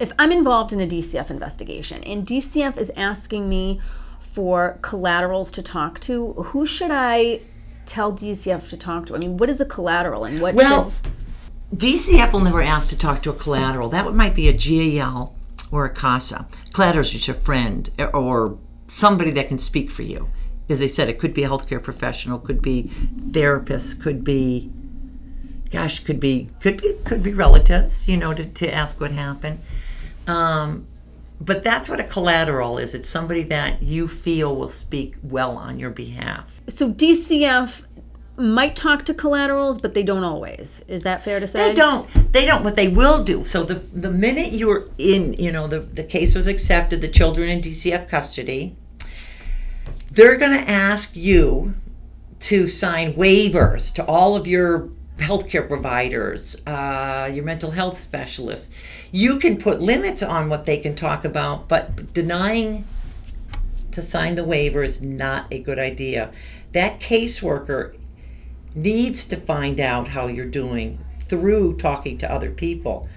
[0.00, 3.80] If I'm involved in a DCF investigation and DCF is asking me
[4.18, 7.42] for collaterals to talk to, who should I
[7.84, 9.14] tell DCF to talk to?
[9.14, 12.98] I mean, what is a collateral and what Well, should DCF will never ask to
[12.98, 13.90] talk to a collateral.
[13.90, 15.34] That might be a GAL
[15.70, 16.48] or a CASA.
[16.72, 18.58] Collateral is just a friend or
[18.88, 20.30] somebody that can speak for you.
[20.70, 24.72] As I said, it could be a healthcare professional, could be therapists, could be,
[25.70, 28.08] gosh, could be could be could be relatives.
[28.08, 29.60] You know, to, to ask what happened.
[30.26, 30.86] Um,
[31.40, 32.94] but that's what a collateral is.
[32.94, 36.60] It's somebody that you feel will speak well on your behalf.
[36.68, 37.86] so DCF
[38.36, 40.82] might talk to collaterals, but they don't always.
[40.88, 41.68] Is that fair to say?
[41.68, 42.08] They don't.
[42.32, 42.64] They don't.
[42.64, 43.44] What they will do.
[43.44, 47.48] So the the minute you're in, you know, the the case was accepted, the children
[47.48, 48.76] in DCF custody.
[50.12, 51.74] They're going to ask you
[52.40, 54.88] to sign waivers to all of your
[55.20, 58.74] healthcare providers, uh, your mental health specialists.
[59.12, 62.84] You can put limits on what they can talk about, but denying
[63.92, 66.32] to sign the waiver is not a good idea.
[66.72, 67.96] That caseworker
[68.74, 73.08] needs to find out how you're doing through talking to other people.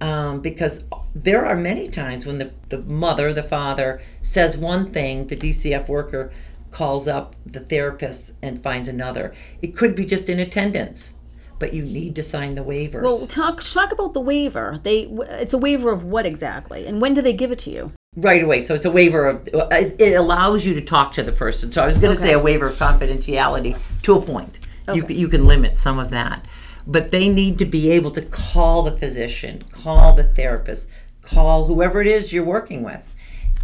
[0.00, 5.26] Um, because there are many times when the, the mother, the father says one thing,
[5.26, 6.30] the DCF worker
[6.70, 9.34] calls up the therapist and finds another.
[9.60, 11.17] It could be just in attendance,
[11.58, 13.02] but you need to sign the waivers.
[13.02, 14.80] Well, talk talk about the waiver.
[14.82, 17.92] They it's a waiver of what exactly, and when do they give it to you?
[18.16, 18.60] right away.
[18.60, 21.70] So it's a waiver of, it allows you to talk to the person.
[21.72, 24.58] So I was going to say a waiver of confidentiality to a point.
[24.88, 25.14] Okay.
[25.14, 26.46] You, you can limit some of that.
[26.86, 30.90] But they need to be able to call the physician, call the therapist,
[31.22, 33.14] call whoever it is you're working with,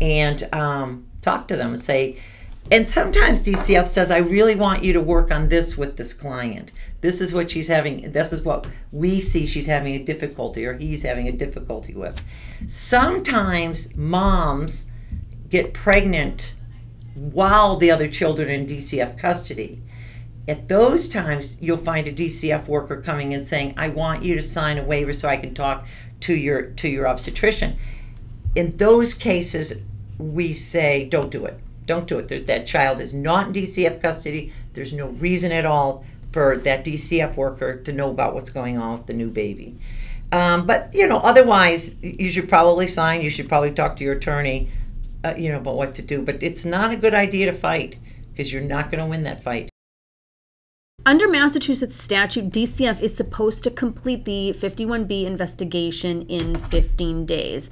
[0.00, 2.18] and um, talk to them and say,
[2.70, 6.72] and sometimes DCF says, I really want you to work on this with this client.
[7.04, 10.72] This is what she's having, this is what we see she's having a difficulty or
[10.72, 12.24] he's having a difficulty with.
[12.66, 14.90] Sometimes moms
[15.50, 16.54] get pregnant
[17.14, 19.82] while the other children are in DCF custody.
[20.48, 24.40] At those times, you'll find a DCF worker coming and saying, "I want you to
[24.40, 25.86] sign a waiver so I can talk
[26.20, 27.74] to your to your obstetrician."
[28.54, 29.82] In those cases,
[30.16, 31.58] we say, "Don't do it.
[31.84, 34.54] Don't do it." That child is not in DCF custody.
[34.72, 36.02] There's no reason at all
[36.34, 39.78] for that DCF worker to know about what's going on with the new baby.
[40.32, 43.22] Um, but you know, otherwise, you should probably sign.
[43.22, 44.68] You should probably talk to your attorney,
[45.22, 46.22] uh, you know, about what to do.
[46.22, 47.98] But it's not a good idea to fight
[48.32, 49.70] because you're not going to win that fight.
[51.06, 57.70] Under Massachusetts statute, DCF is supposed to complete the 51B investigation in 15 days.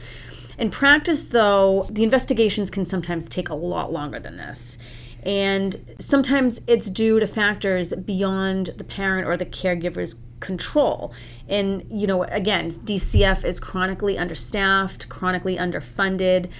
[0.56, 4.78] In practice, though, the investigations can sometimes take a lot longer than this.
[5.22, 11.14] And sometimes it's due to factors beyond the parent or the caregiver's control.
[11.48, 16.50] And, you know, again, DCF is chronically understaffed, chronically underfunded.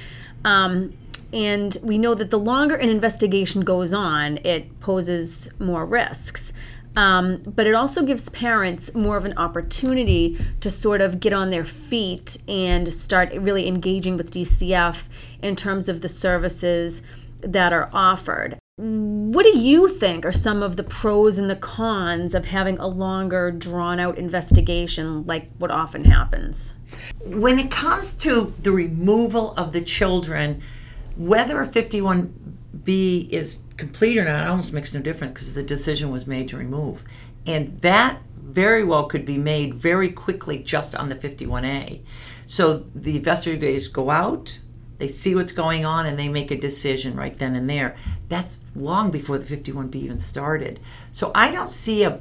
[0.44, 0.96] Um,
[1.32, 6.52] and we know that the longer an investigation goes on, it poses more risks.
[6.94, 11.48] Um, but it also gives parents more of an opportunity to sort of get on
[11.48, 15.04] their feet and start really engaging with DCF
[15.42, 17.02] in terms of the services
[17.42, 18.58] that are offered.
[18.76, 22.86] What do you think are some of the pros and the cons of having a
[22.86, 26.74] longer, drawn out investigation like what often happens?
[27.24, 30.62] When it comes to the removal of the children,
[31.16, 36.26] whether a 51B is complete or not almost makes no difference because the decision was
[36.26, 37.04] made to remove.
[37.46, 38.20] And that
[38.52, 42.00] very well could be made very quickly just on the 51A.
[42.46, 44.58] So the investigators go out,
[45.02, 47.96] they see what's going on, and they make a decision right then and there.
[48.28, 50.78] That's long before the 51B even started.
[51.10, 52.20] So I don't see a,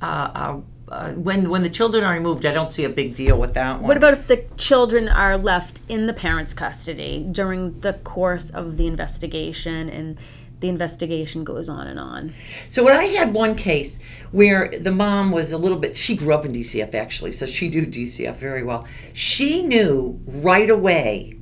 [0.00, 3.36] a, a uh, when when the children are removed, I don't see a big deal
[3.36, 3.88] with that one.
[3.88, 8.76] What about if the children are left in the parents' custody during the course of
[8.76, 10.16] the investigation and
[10.60, 12.32] the investigation goes on and on?
[12.68, 14.00] So when I had one case
[14.30, 17.68] where the mom was a little bit she grew up in DCF actually, so she
[17.68, 18.86] knew DCF very well.
[19.14, 21.39] She knew right away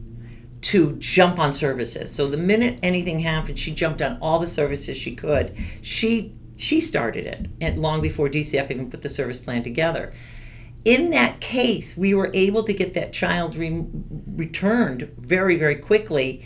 [0.68, 2.14] to jump on services.
[2.14, 5.56] So the minute anything happened, she jumped on all the services she could.
[5.80, 10.12] She she started it, and long before DCF even put the service plan together.
[10.84, 13.86] In that case, we were able to get that child re-
[14.26, 16.44] returned very, very quickly.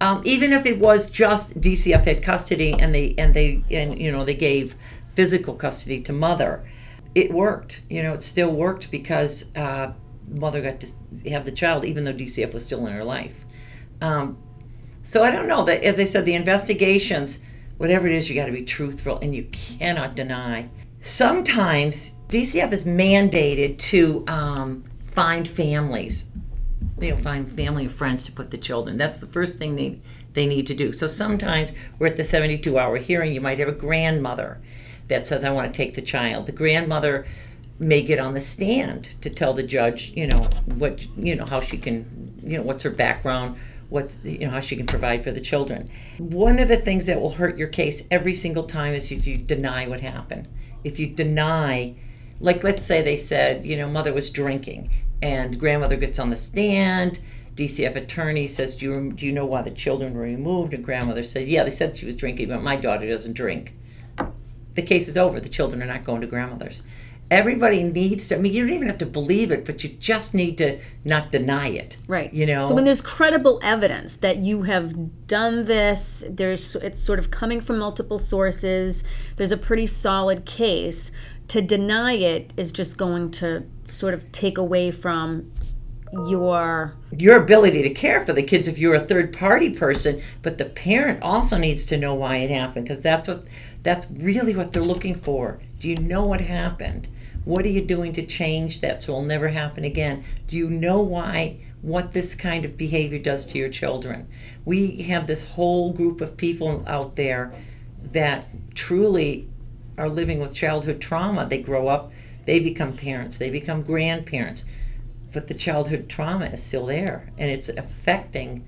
[0.00, 4.10] Um, even if it was just DCF had custody and they and they and you
[4.10, 4.76] know they gave
[5.14, 6.64] physical custody to mother,
[7.14, 7.82] it worked.
[7.90, 9.92] You know, it still worked because uh,
[10.30, 13.44] mother got to have the child, even though DCF was still in her life.
[14.00, 14.38] Um,
[15.02, 17.44] so I don't know that, as I said, the investigations
[17.80, 20.68] whatever it is, you got to be truthful and you cannot deny.
[21.00, 26.30] Sometimes DCF is mandated to um, find families,
[27.00, 28.98] know, find family and friends to put the children.
[28.98, 29.98] That's the first thing they,
[30.34, 30.92] they need to do.
[30.92, 34.60] So sometimes we're at the 72 hour hearing, you might have a grandmother
[35.08, 36.44] that says, I want to take the child.
[36.44, 37.24] The grandmother
[37.78, 41.60] may get on the stand to tell the judge, you know, what, you know, how
[41.60, 43.56] she can, you know, what's her background,
[43.90, 45.90] what's you know how she can provide for the children.
[46.18, 49.36] One of the things that will hurt your case every single time is if you
[49.36, 50.48] deny what happened.
[50.82, 51.94] If you deny,
[52.40, 56.36] like let's say they said, you know, mother was drinking, and grandmother gets on the
[56.36, 57.20] stand.
[57.56, 60.72] DCF attorney says, do you, do you know why the children were removed?
[60.72, 63.74] And grandmother says, Yeah, they said she was drinking, but my daughter doesn't drink.
[64.74, 65.40] The case is over.
[65.40, 66.82] The children are not going to grandmother's
[67.30, 70.34] everybody needs to i mean you don't even have to believe it but you just
[70.34, 72.34] need to not deny it right.
[72.34, 77.18] you know so when there's credible evidence that you have done this there's it's sort
[77.18, 79.04] of coming from multiple sources
[79.36, 81.12] there's a pretty solid case
[81.46, 85.50] to deny it is just going to sort of take away from
[86.26, 90.58] your your ability to care for the kids if you're a third party person but
[90.58, 93.44] the parent also needs to know why it happened because that's what
[93.82, 95.58] that's really what they're looking for.
[95.78, 97.08] Do you know what happened
[97.44, 100.24] what are you doing to change that so it'll never happen again?
[100.46, 104.28] Do you know why what this kind of behavior does to your children?
[104.64, 107.52] We have this whole group of people out there
[108.02, 109.48] that truly
[109.96, 111.46] are living with childhood trauma.
[111.46, 112.12] They grow up,
[112.44, 114.64] they become parents, they become grandparents,
[115.32, 118.66] but the childhood trauma is still there and it's affecting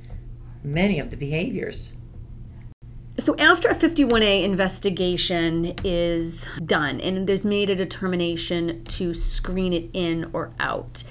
[0.64, 1.95] many of the behaviors.
[3.19, 9.91] So, after a 51A investigation is done and there's made a determination to screen it
[9.93, 11.05] in or out,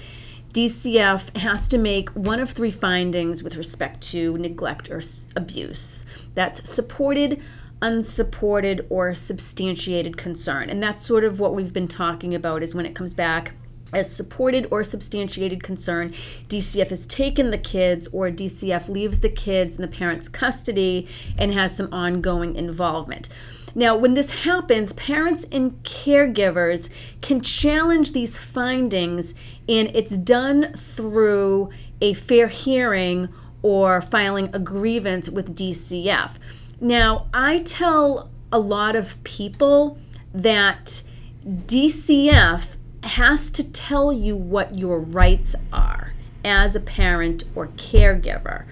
[0.52, 5.00] DCF has to make one of three findings with respect to neglect or
[5.36, 6.04] abuse.
[6.34, 7.40] That's supported,
[7.80, 10.70] unsupported, or substantiated concern.
[10.70, 13.52] And that's sort of what we've been talking about is when it comes back
[13.92, 16.14] as supported or substantiated concern,
[16.48, 21.52] DCF has taken the kids or DCF leaves the kids in the parent's custody and
[21.52, 23.28] has some ongoing involvement.
[23.74, 26.90] Now, when this happens, parents and caregivers
[27.22, 29.34] can challenge these findings,
[29.68, 31.70] and it's done through
[32.00, 33.28] a fair hearing
[33.62, 36.32] or filing a grievance with DCF.
[36.80, 39.98] Now, I tell a lot of people
[40.34, 41.02] that
[41.46, 46.12] DCF has to tell you what your rights are
[46.44, 48.64] as a parent or caregiver.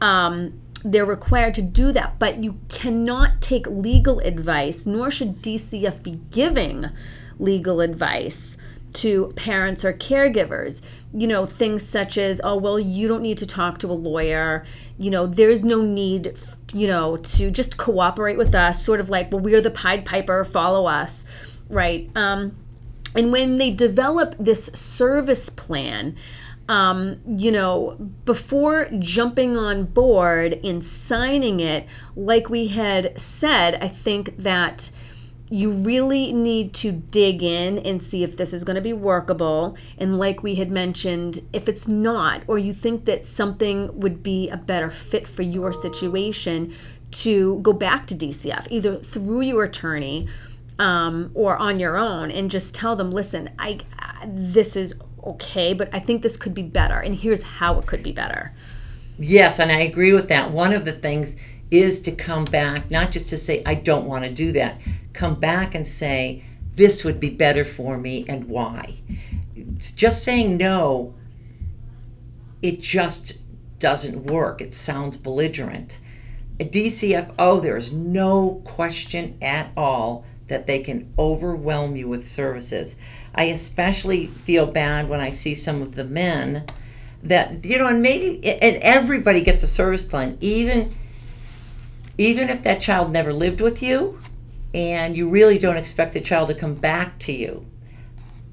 [0.00, 6.02] Um, they're required to do that, but you cannot take legal advice, nor should DCF
[6.02, 6.90] be giving
[7.38, 8.56] legal advice
[8.92, 10.82] to parents or caregivers.
[11.12, 14.64] You know, things such as, oh, well, you don't need to talk to a lawyer.
[14.98, 16.38] You know, there's no need,
[16.72, 20.44] you know, to just cooperate with us, sort of like, well, we're the Pied Piper,
[20.44, 21.26] follow us,
[21.68, 22.10] right?
[22.14, 22.56] Um,
[23.16, 26.16] and when they develop this service plan,
[26.68, 33.88] um, you know, before jumping on board and signing it, like we had said, I
[33.88, 34.90] think that
[35.48, 39.76] you really need to dig in and see if this is going to be workable.
[39.96, 44.48] And like we had mentioned, if it's not, or you think that something would be
[44.50, 46.74] a better fit for your situation,
[47.12, 50.28] to go back to DCF, either through your attorney
[50.78, 53.80] um, or on your own, and just tell them, listen, I
[54.26, 58.02] this is okay, but I think this could be better, and here's how it could
[58.02, 58.52] be better.
[59.18, 60.50] Yes, and I agree with that.
[60.50, 64.24] One of the things is to come back, not just to say, I don't want
[64.24, 64.80] to do that,
[65.12, 68.96] come back and say, this would be better for me and why.
[69.56, 71.14] It's just saying no,
[72.62, 73.38] it just
[73.78, 74.60] doesn't work.
[74.60, 76.00] It sounds belligerent.
[76.60, 83.00] A DCFO, there's no question at all that they can overwhelm you with services.
[83.34, 86.64] I especially feel bad when I see some of the men
[87.22, 90.94] that you know, and maybe and everybody gets a service plan, even
[92.18, 94.18] even if that child never lived with you,
[94.72, 97.66] and you really don't expect the child to come back to you.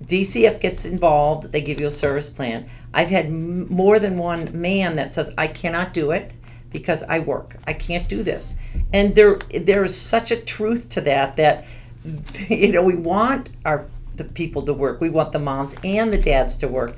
[0.04, 2.66] DCF gets involved, they give you a service plan.
[2.94, 6.34] I've had m- more than one man that says, I cannot do it
[6.72, 7.56] because I work.
[7.66, 8.58] I can't do this.
[8.92, 11.66] And there there is such a truth to that that
[12.50, 15.02] you know, we want our the people to work.
[15.02, 16.98] We want the moms and the dads to work.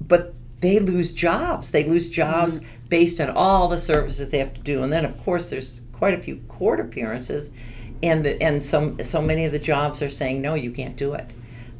[0.00, 1.70] But they lose jobs.
[1.70, 2.88] They lose jobs mm-hmm.
[2.88, 4.82] based on all the services they have to do.
[4.82, 7.56] And then of course there's quite a few court appearances
[8.02, 11.14] and the, and some so many of the jobs are saying no, you can't do
[11.14, 11.32] it.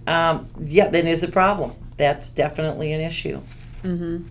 [0.07, 1.73] Um, yeah, then is a problem.
[1.97, 3.41] That's definitely an issue.
[3.83, 4.27] Mm-hmm.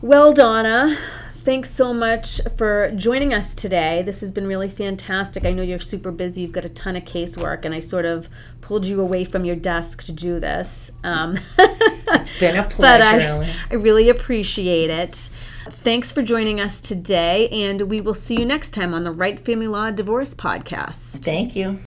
[0.00, 0.96] Well, Donna,
[1.42, 4.02] thanks so much for joining us today.
[4.02, 5.44] This has been really fantastic.
[5.44, 6.42] I know you're super busy.
[6.42, 8.28] You've got a ton of casework, and I sort of
[8.60, 10.92] pulled you away from your desk to do this.
[11.02, 12.78] Um, it's been a pleasure.
[12.80, 15.30] But I, I really appreciate it.
[15.68, 19.38] Thanks for joining us today, and we will see you next time on the Wright
[19.38, 21.24] Family Law Divorce Podcast.
[21.24, 21.80] Thank you.